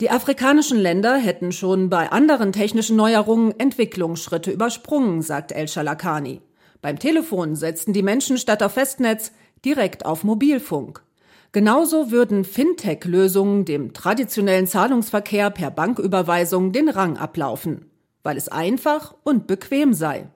Die 0.00 0.10
afrikanischen 0.10 0.78
Länder 0.78 1.16
hätten 1.16 1.50
schon 1.50 1.90
bei 1.90 2.12
anderen 2.12 2.52
technischen 2.52 2.96
Neuerungen 2.96 3.58
Entwicklungsschritte 3.58 4.50
übersprungen, 4.50 5.22
sagt 5.22 5.50
El-Shalakani. 5.50 6.40
Beim 6.80 6.98
Telefon 6.98 7.56
setzten 7.56 7.92
die 7.92 8.04
Menschen 8.04 8.38
statt 8.38 8.62
auf 8.62 8.74
Festnetz 8.74 9.32
direkt 9.64 10.06
auf 10.06 10.22
Mobilfunk. 10.22 11.02
Genauso 11.50 12.10
würden 12.10 12.44
Fintech-Lösungen 12.44 13.64
dem 13.64 13.92
traditionellen 13.92 14.66
Zahlungsverkehr 14.66 15.50
per 15.50 15.70
Banküberweisung 15.70 16.72
den 16.72 16.88
Rang 16.88 17.16
ablaufen, 17.16 17.86
weil 18.22 18.36
es 18.36 18.48
einfach 18.48 19.14
und 19.24 19.46
bequem 19.46 19.94
sei. 19.94 20.28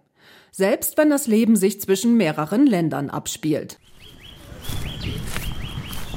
Selbst 0.54 0.98
wenn 0.98 1.08
das 1.08 1.26
Leben 1.26 1.56
sich 1.56 1.80
zwischen 1.80 2.18
mehreren 2.18 2.66
Ländern 2.66 3.08
abspielt. 3.08 3.78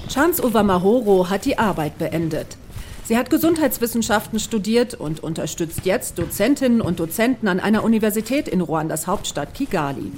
Chance 0.10 0.44
Ovamahoro 0.44 1.30
hat 1.30 1.46
die 1.46 1.58
Arbeit 1.58 1.98
beendet. 1.98 2.58
Sie 3.06 3.18
hat 3.18 3.30
Gesundheitswissenschaften 3.30 4.40
studiert 4.40 4.94
und 4.94 5.24
unterstützt 5.24 5.86
jetzt 5.86 6.20
Dozentinnen 6.20 6.82
und 6.82 7.00
Dozenten 7.00 7.48
an 7.48 7.62
einer 7.62 7.86
Universität 7.86 8.50
in 8.50 8.60
Ruandas 8.60 9.08
Hauptstadt 9.08 9.54
Kigali. 9.54 10.12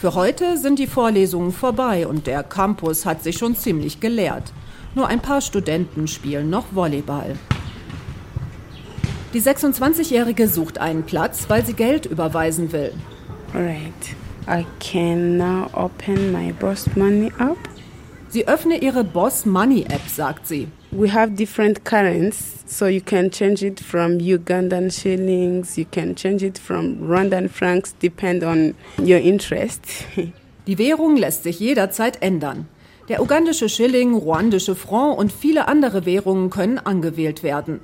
Für 0.00 0.14
heute 0.14 0.56
sind 0.56 0.78
die 0.78 0.86
Vorlesungen 0.86 1.52
vorbei 1.52 2.06
und 2.06 2.26
der 2.26 2.42
Campus 2.42 3.04
hat 3.04 3.22
sich 3.22 3.36
schon 3.36 3.56
ziemlich 3.56 4.00
geleert. 4.00 4.54
Nur 4.94 5.08
ein 5.08 5.20
paar 5.20 5.42
Studenten 5.42 6.08
spielen 6.08 6.48
noch 6.48 6.64
Volleyball. 6.72 7.36
Die 9.34 9.42
26-Jährige 9.42 10.48
sucht 10.48 10.78
einen 10.78 11.02
Platz, 11.02 11.44
weil 11.48 11.66
sie 11.66 11.74
Geld 11.74 12.06
überweisen 12.06 12.72
will. 12.72 12.94
Right. 13.54 14.14
I 14.46 14.66
can 14.78 15.36
now 15.36 15.70
open 15.74 16.32
my 16.32 16.52
Boss 16.52 16.88
Money 16.96 17.32
app. 17.38 17.58
Sie 18.32 18.46
öffne 18.46 18.80
ihre 18.80 19.02
Boss 19.02 19.44
Money 19.44 19.86
App, 19.88 20.08
sagt 20.08 20.46
sie. 20.46 20.68
We 20.92 21.12
have 21.12 21.34
different 21.34 21.84
currencies, 21.84 22.62
so 22.64 22.86
you 22.86 23.00
can 23.00 23.28
change 23.30 23.64
it 23.64 23.80
from 23.80 24.18
Ugandan 24.18 24.90
shillings, 24.92 25.76
you 25.76 25.84
can 25.84 26.14
change 26.14 26.44
it 26.44 26.56
from 26.56 26.98
Rwandan 27.02 27.48
francs, 27.48 27.92
depend 28.00 28.44
on 28.44 28.74
your 28.98 29.18
interest. 29.18 29.82
Die 30.68 30.78
Währung 30.78 31.16
lässt 31.16 31.42
sich 31.42 31.58
jederzeit 31.58 32.22
ändern. 32.22 32.68
Der 33.08 33.20
ugandische 33.20 33.68
Schilling, 33.68 34.14
ruandische 34.14 34.76
Franc 34.76 35.18
und 35.18 35.32
viele 35.32 35.66
andere 35.66 36.06
Währungen 36.06 36.50
können 36.50 36.78
angewählt 36.78 37.42
werden. 37.42 37.80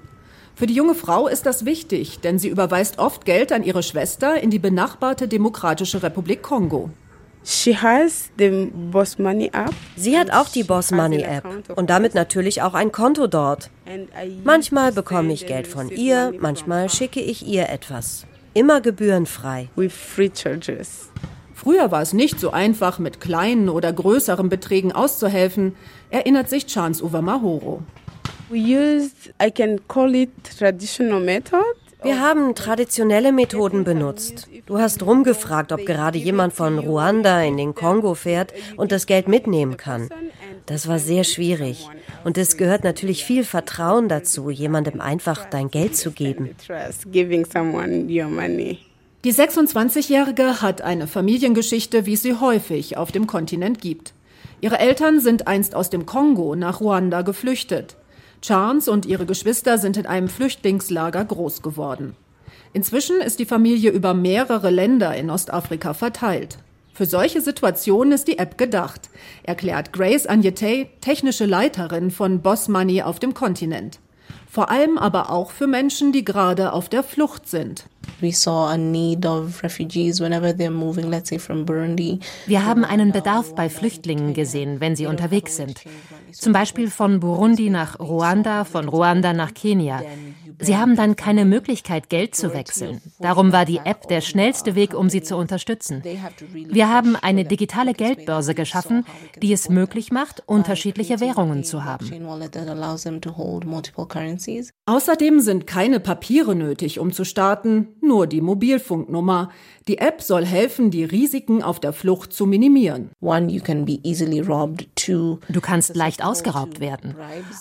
Für 0.59 0.67
die 0.67 0.73
junge 0.73 0.95
Frau 0.95 1.29
ist 1.29 1.45
das 1.45 1.67
wichtig, 1.67 2.21
denn 2.21 2.39
sie 2.39 2.49
überweist 2.49 2.99
oft 2.99 3.27
Geld 3.27 3.53
an 3.53 3.63
ihre 3.63 3.83
Schwester 3.83 4.41
in 4.41 4.49
die 4.49 4.59
benachbarte 4.59 5.29
Demokratische 5.29 6.03
Republik 6.03 6.41
Kongo. 6.41 6.89
She 7.45 7.77
has 7.77 8.31
the 8.39 8.73
Boss 8.91 9.19
Money 9.19 9.49
App. 9.53 9.75
Sie 9.97 10.17
hat 10.17 10.31
auch 10.31 10.49
die 10.49 10.65
Boss 10.65 10.93
Money 10.93 11.21
App 11.21 11.45
und 11.77 11.91
damit 11.91 12.15
natürlich 12.15 12.63
auch 12.63 12.73
ein 12.73 12.91
Konto 12.91 13.27
dort. 13.27 13.71
Manchmal 14.45 14.93
bekomme 14.93 15.35
ich 15.35 15.47
Geld 15.47 15.67
von 15.67 15.91
ihr, 15.91 16.33
manchmal 16.41 16.89
schicke 16.89 17.21
ich 17.21 17.47
ihr 17.47 17.69
etwas. 17.69 18.25
Immer 18.55 18.81
gebührenfrei. 18.81 19.69
With 19.77 19.93
free 19.93 20.31
charges. 20.35 21.11
Früher 21.53 21.91
war 21.91 22.01
es 22.01 22.15
nicht 22.15 22.41
so 22.41 22.51
einfach, 22.51 22.99
mit 22.99 23.21
kleinen 23.21 23.69
oder 23.69 23.93
größeren 23.93 24.49
Beträgen 24.49 24.93
auszuhelfen, 24.93 25.77
erinnert 26.09 26.49
sich 26.49 26.65
Chance 26.65 27.05
Uwe 27.05 27.21
Mahoro. 27.21 27.83
We 28.49 28.59
used, 28.59 29.33
I 29.43 29.51
can 29.51 29.81
call 29.89 30.15
it 30.15 30.31
traditional 30.57 31.21
method. 31.21 31.65
Wir 32.03 32.21
haben 32.21 32.55
traditionelle 32.55 33.33
Methoden 33.33 33.83
benutzt. 33.83 34.49
Du 34.67 34.79
hast 34.79 35.03
rumgefragt, 35.05 35.73
ob 35.73 35.85
gerade 35.85 36.19
jemand 36.19 36.53
von 36.53 36.79
Ruanda 36.79 37.43
in 37.43 37.57
den 37.57 37.75
Kongo 37.75 38.15
fährt 38.15 38.53
und 38.77 38.93
das 38.93 39.07
Geld 39.07 39.27
mitnehmen 39.27 39.77
kann. 39.77 40.09
Das 40.67 40.87
war 40.87 41.01
sehr 41.01 41.25
schwierig. 41.25 41.89
Und 42.23 42.39
es 42.39 42.57
gehört 42.57 42.85
natürlich 42.85 43.25
viel 43.25 43.43
Vertrauen 43.43 44.09
dazu, 44.09 44.51
jemandem 44.51 45.01
einfach 45.01 45.47
dein 45.47 45.69
Geld 45.69 45.97
zu 45.97 46.13
geben. 46.13 46.55
Die 49.25 49.33
26-Jährige 49.33 50.63
hat 50.63 50.83
eine 50.83 51.07
Familiengeschichte, 51.09 52.07
wie 52.07 52.13
es 52.13 52.23
sie 52.23 52.35
häufig 52.35 52.97
auf 52.97 53.11
dem 53.11 53.27
Kontinent 53.27 53.81
gibt. 53.81 54.13
Ihre 54.61 54.79
Eltern 54.79 55.19
sind 55.19 55.49
einst 55.49 55.75
aus 55.75 55.91
dem 55.91 56.07
Kongo 56.07 56.55
nach 56.55 56.81
Ruanda 56.81 57.23
geflüchtet. 57.23 57.97
Chance 58.47 58.93
und 58.93 59.07
ihre 59.07 59.27
Geschwister 59.27 59.77
sind 59.77 59.97
in 59.97 60.07
einem 60.07 60.29
Flüchtlingslager 60.29 61.25
groß 61.25 61.63
geworden. 61.63 62.15
Inzwischen 62.73 63.21
ist 63.21 63.41
die 63.41 63.45
Familie 63.45 63.91
über 63.91 64.15
mehrere 64.15 64.71
Länder 64.71 65.17
in 65.17 65.31
Ostafrika 65.31 65.95
verteilt. 65.95 66.59
Für 66.93 67.07
solche 67.07 67.41
Situationen 67.41 68.13
ist 68.13 68.29
die 68.29 68.39
App 68.39 68.57
gedacht, 68.57 69.11
erklärt 69.43 69.93
Grace 69.93 70.29
Agnete, 70.29 70.87
technische 71.01 71.45
Leiterin 71.45 72.13
von 72.13 72.41
Boss 72.41 72.69
Money 72.69 73.03
auf 73.03 73.19
dem 73.19 73.35
Kontinent. 73.35 73.99
Vor 74.57 74.71
allem 74.71 74.97
aber 74.97 75.29
auch 75.29 75.51
für 75.51 75.67
Menschen, 75.67 76.13
die 76.13 76.25
gerade 76.25 76.73
auf 76.73 76.89
der 76.89 77.03
Flucht 77.03 77.47
sind. 77.47 77.85
Wir 82.47 82.65
haben 82.65 82.83
einen 82.83 83.13
Bedarf 83.13 83.55
bei 83.55 83.69
Flüchtlingen 83.69 84.33
gesehen, 84.33 84.81
wenn 84.81 84.97
sie 84.97 85.05
unterwegs 85.05 85.57
sind. 85.57 85.83
Zum 86.33 86.55
Beispiel 86.55 86.89
von 86.91 87.21
Burundi 87.21 87.69
nach 87.69 88.01
Ruanda, 88.01 88.65
von 88.65 88.89
Ruanda 88.89 89.35
nach 89.35 89.53
Kenia. 89.53 90.01
Sie 90.59 90.77
haben 90.77 90.97
dann 90.97 91.17
keine 91.17 91.45
Möglichkeit, 91.45 92.09
Geld 92.09 92.35
zu 92.35 92.53
wechseln. 92.55 93.01
Darum 93.19 93.53
war 93.53 93.65
die 93.65 93.81
App 93.85 94.09
der 94.09 94.21
schnellste 94.21 94.75
Weg, 94.75 94.95
um 94.95 95.11
sie 95.11 95.23
zu 95.23 95.37
unterstützen. 95.37 96.03
Wir 96.05 96.89
haben 96.89 97.17
eine 97.17 97.45
digitale 97.45 97.93
Geldbörse 97.93 98.55
geschaffen, 98.55 99.05
die 99.43 99.53
es 99.53 99.69
möglich 99.69 100.13
macht, 100.13 100.43
unterschiedliche 100.47 101.21
Währungen 101.21 101.65
zu 101.65 101.85
haben. 101.85 102.07
Außerdem 104.87 105.41
sind 105.41 105.67
keine 105.67 106.01
Papiere 106.01 106.55
nötig, 106.55 106.99
um 106.99 107.13
zu 107.13 107.25
starten, 107.25 107.89
nur 108.01 108.27
die 108.27 108.41
Mobilfunknummer. 108.41 109.51
Die 109.89 109.99
App 109.99 110.23
soll 110.23 110.45
helfen, 110.45 110.91
die 110.91 111.05
Risiken 111.05 111.63
auf 111.63 111.81
der 111.81 111.93
Flucht 111.93 112.33
zu 112.33 112.47
minimieren. 112.47 113.11
Du 115.49 115.61
kannst 115.61 115.95
leicht 115.97 116.25
ausgeraubt 116.25 116.81
werden. 116.81 117.15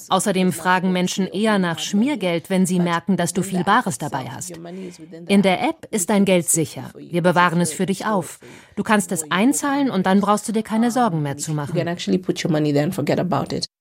Außerdem 0.09 0.51
fragen 0.51 0.91
Menschen 0.91 1.27
eher 1.27 1.59
nach 1.59 1.79
Schmiergeld, 1.79 2.49
wenn 2.49 2.65
sie 2.65 2.79
merken, 2.85 3.17
dass 3.17 3.33
du 3.33 3.41
viel 3.41 3.65
Bares 3.65 3.97
dabei 3.97 4.29
hast. 4.29 4.53
In 5.27 5.41
der 5.41 5.61
App 5.61 5.87
ist 5.91 6.09
dein 6.09 6.23
Geld 6.23 6.47
sicher. 6.47 6.91
Wir 6.95 7.21
bewahren 7.21 7.59
es 7.59 7.73
für 7.73 7.85
dich 7.85 8.05
auf. 8.05 8.39
Du 8.77 8.83
kannst 8.83 9.11
es 9.11 9.29
einzahlen 9.29 9.89
und 9.89 10.05
dann 10.05 10.21
brauchst 10.21 10.47
du 10.47 10.53
dir 10.53 10.63
keine 10.63 10.91
Sorgen 10.91 11.21
mehr 11.21 11.35
zu 11.37 11.51
machen. 11.51 11.75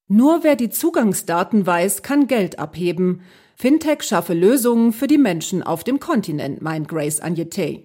Nur 0.09 0.43
wer 0.43 0.57
die 0.57 0.71
Zugangsdaten 0.71 1.67
weiß, 1.67 2.03
kann 2.03 2.27
Geld 2.27 2.59
abheben. 2.59 3.23
Fintech 3.55 4.03
schaffe 4.03 4.35
Lösungen 4.35 4.93
für 4.93 5.07
die 5.07 5.19
Menschen 5.19 5.63
auf 5.63 5.85
dem 5.85 6.01
Kontinent, 6.01 6.61
meint 6.61 6.89
Grace 6.89 7.21
Agnete. 7.21 7.85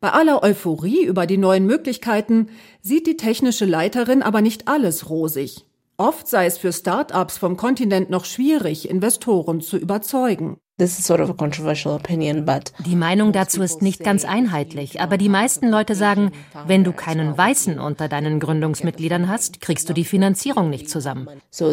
Bei 0.00 0.12
aller 0.12 0.42
Euphorie 0.42 1.04
über 1.04 1.26
die 1.26 1.36
neuen 1.36 1.66
Möglichkeiten 1.66 2.48
sieht 2.80 3.06
die 3.06 3.18
technische 3.18 3.66
Leiterin 3.66 4.22
aber 4.22 4.40
nicht 4.40 4.68
alles 4.68 5.10
rosig. 5.10 5.66
Oft 6.00 6.28
sei 6.28 6.46
es 6.46 6.56
für 6.56 6.72
Start-ups 6.72 7.36
vom 7.36 7.58
Kontinent 7.58 8.08
noch 8.08 8.24
schwierig, 8.24 8.88
Investoren 8.88 9.60
zu 9.60 9.76
überzeugen. 9.76 10.56
Die 12.86 12.96
Meinung 12.96 13.32
dazu 13.32 13.62
ist 13.62 13.82
nicht 13.82 14.02
ganz 14.02 14.24
einheitlich, 14.24 15.00
aber 15.00 15.18
die 15.18 15.28
meisten 15.28 15.68
Leute 15.68 15.94
sagen, 15.94 16.32
wenn 16.66 16.84
du 16.84 16.92
keinen 16.92 17.36
Weißen 17.36 17.78
unter 17.78 18.08
deinen 18.08 18.40
Gründungsmitgliedern 18.40 19.28
hast, 19.28 19.60
kriegst 19.60 19.88
du 19.88 19.92
die 19.92 20.04
Finanzierung 20.04 20.70
nicht 20.70 20.88
zusammen. 20.88 21.28
Also 21.52 21.70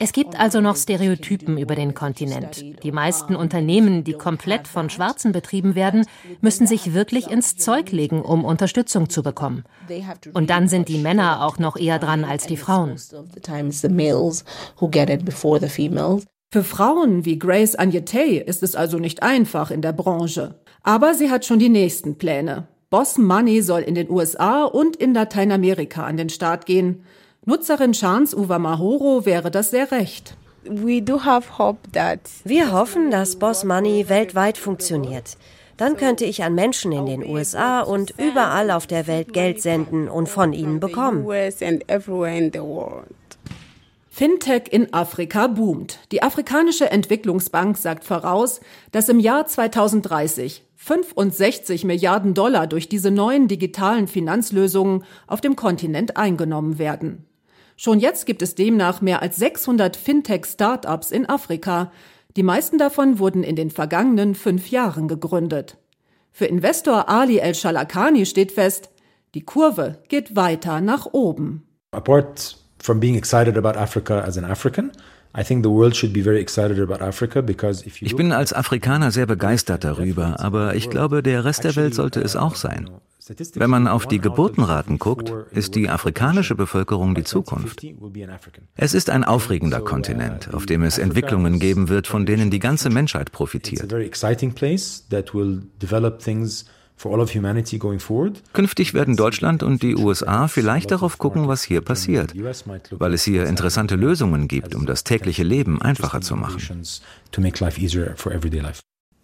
es 0.00 0.12
gibt 0.12 0.38
also 0.38 0.60
noch 0.60 0.76
Stereotypen 0.76 1.58
über 1.58 1.74
den 1.74 1.92
Kontinent. 1.92 2.64
Die 2.84 2.92
meisten 2.92 3.34
Unternehmen, 3.34 4.04
die 4.04 4.12
komplett 4.12 4.68
von 4.68 4.90
Schwarzen 4.90 5.32
betrieben 5.32 5.74
werden, 5.74 6.06
müssen 6.40 6.68
sich 6.68 6.94
wirklich 6.94 7.28
ins 7.28 7.56
Zeug 7.56 7.90
legen, 7.90 8.22
um 8.22 8.44
Unterstützung 8.44 9.10
zu 9.10 9.24
bekommen. 9.24 9.64
Und 10.34 10.50
dann 10.50 10.68
sind 10.68 10.88
die 10.88 10.98
Männer 10.98 11.44
auch 11.44 11.58
noch 11.58 11.76
eher 11.76 11.98
dran 11.98 12.24
als 12.24 12.46
die 12.46 12.56
Frauen 12.56 12.96
get 14.88 15.10
it 15.10 15.24
before 15.24 15.60
the 15.60 15.68
females. 15.68 16.24
Für 16.50 16.64
Frauen 16.64 17.26
wie 17.26 17.38
Grace 17.38 17.74
Agnete 17.74 18.42
ist 18.46 18.62
es 18.62 18.74
also 18.74 18.98
nicht 18.98 19.22
einfach 19.22 19.70
in 19.70 19.82
der 19.82 19.92
Branche. 19.92 20.54
Aber 20.82 21.12
sie 21.12 21.30
hat 21.30 21.44
schon 21.44 21.58
die 21.58 21.68
nächsten 21.68 22.16
Pläne. 22.16 22.68
Boss 22.88 23.18
Money 23.18 23.60
soll 23.60 23.82
in 23.82 23.94
den 23.94 24.08
USA 24.08 24.64
und 24.64 24.96
in 24.96 25.12
Lateinamerika 25.12 26.06
an 26.06 26.16
den 26.16 26.30
Start 26.30 26.64
gehen. 26.64 27.04
Nutzerin 27.44 27.92
Chance 27.92 28.34
Uva 28.34 28.58
Mahoro 28.58 29.26
wäre 29.26 29.50
das 29.50 29.70
sehr 29.70 29.92
recht. 29.92 30.38
Wir 32.44 32.72
hoffen, 32.72 33.10
dass 33.10 33.36
Boss 33.36 33.64
Money 33.64 34.08
weltweit 34.08 34.56
funktioniert. 34.56 35.36
Dann 35.76 35.96
könnte 35.98 36.24
ich 36.24 36.42
an 36.42 36.54
Menschen 36.54 36.92
in 36.92 37.04
den 37.06 37.24
USA 37.24 37.82
und 37.82 38.14
überall 38.18 38.70
auf 38.70 38.86
der 38.86 39.06
Welt 39.06 39.32
Geld 39.32 39.62
senden 39.62 40.08
und 40.08 40.28
von 40.28 40.52
ihnen 40.52 40.80
bekommen. 40.80 41.24
Fintech 44.18 44.64
in 44.72 44.92
Afrika 44.92 45.46
boomt. 45.46 46.00
Die 46.10 46.24
Afrikanische 46.24 46.90
Entwicklungsbank 46.90 47.76
sagt 47.76 48.02
voraus, 48.02 48.58
dass 48.90 49.08
im 49.08 49.20
Jahr 49.20 49.46
2030 49.46 50.64
65 50.74 51.84
Milliarden 51.84 52.34
Dollar 52.34 52.66
durch 52.66 52.88
diese 52.88 53.12
neuen 53.12 53.46
digitalen 53.46 54.08
Finanzlösungen 54.08 55.04
auf 55.28 55.40
dem 55.40 55.54
Kontinent 55.54 56.16
eingenommen 56.16 56.80
werden. 56.80 57.26
Schon 57.76 58.00
jetzt 58.00 58.26
gibt 58.26 58.42
es 58.42 58.56
demnach 58.56 59.00
mehr 59.02 59.22
als 59.22 59.36
600 59.36 59.96
Fintech-Startups 59.96 61.12
in 61.12 61.28
Afrika. 61.28 61.92
Die 62.36 62.42
meisten 62.42 62.76
davon 62.76 63.20
wurden 63.20 63.44
in 63.44 63.54
den 63.54 63.70
vergangenen 63.70 64.34
fünf 64.34 64.72
Jahren 64.72 65.06
gegründet. 65.06 65.76
Für 66.32 66.46
Investor 66.46 67.08
Ali 67.08 67.38
El-Shalakani 67.38 68.26
steht 68.26 68.50
fest, 68.50 68.90
die 69.36 69.44
Kurve 69.44 70.02
geht 70.08 70.34
weiter 70.34 70.80
nach 70.80 71.06
oben. 71.12 71.68
Apart 71.92 72.58
from 72.82 73.00
being 73.00 73.16
excited 73.16 73.56
about 73.56 73.78
Africa 73.78 74.20
as 74.20 74.38
an 74.38 74.44
African. 74.44 74.92
Ich 78.00 78.16
bin 78.16 78.32
als 78.32 78.52
Afrikaner 78.52 79.10
sehr 79.10 79.26
begeistert 79.26 79.84
darüber, 79.84 80.40
aber 80.40 80.74
ich 80.74 80.88
glaube, 80.88 81.22
der 81.22 81.44
Rest 81.44 81.64
der 81.64 81.76
Welt 81.76 81.94
sollte 81.94 82.20
es 82.20 82.34
auch 82.34 82.54
sein. 82.54 82.90
Wenn 83.54 83.68
man 83.68 83.88
auf 83.88 84.06
die 84.06 84.20
Geburtenraten 84.20 84.98
guckt, 84.98 85.32
ist 85.50 85.74
die 85.74 85.90
afrikanische 85.90 86.54
Bevölkerung 86.54 87.14
die 87.14 87.24
Zukunft. 87.24 87.84
Es 88.74 88.94
ist 88.94 89.10
ein 89.10 89.24
aufregender 89.24 89.80
Kontinent, 89.80 90.54
auf 90.54 90.64
dem 90.64 90.82
es 90.82 90.96
Entwicklungen 90.98 91.58
geben 91.58 91.88
wird, 91.90 92.06
von 92.06 92.24
denen 92.24 92.50
die 92.50 92.58
ganze 92.58 92.88
Menschheit 92.88 93.30
profitiert. 93.30 93.92
Künftig 98.52 98.94
werden 98.94 99.16
Deutschland 99.16 99.62
und 99.62 99.82
die 99.82 99.96
USA 99.96 100.48
vielleicht 100.48 100.90
darauf 100.90 101.18
gucken, 101.18 101.48
was 101.48 101.62
hier 101.62 101.80
passiert, 101.80 102.34
weil 102.90 103.14
es 103.14 103.24
hier 103.24 103.46
interessante 103.46 103.94
Lösungen 103.94 104.48
gibt, 104.48 104.74
um 104.74 104.86
das 104.86 105.04
tägliche 105.04 105.42
Leben 105.44 105.80
einfacher 105.80 106.20
zu 106.20 106.36
machen. 106.36 106.82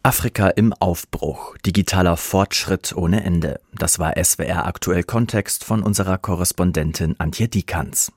Afrika 0.06 0.48
im 0.48 0.74
Aufbruch, 0.74 1.56
digitaler 1.64 2.18
Fortschritt 2.18 2.94
ohne 2.94 3.24
Ende. 3.24 3.58
Das 3.72 3.98
war 3.98 4.22
SWR 4.22 4.66
aktuell 4.66 5.02
Kontext 5.02 5.64
von 5.64 5.82
unserer 5.82 6.18
Korrespondentin 6.18 7.14
Antje 7.18 7.48
Diekanz. 7.48 8.12